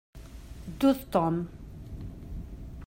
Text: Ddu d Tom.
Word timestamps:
Ddu 0.69 0.89
d 0.97 1.01
Tom. 1.13 1.35